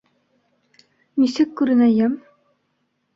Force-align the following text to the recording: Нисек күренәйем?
Нисек 1.23 1.51
күренәйем? 1.61 2.17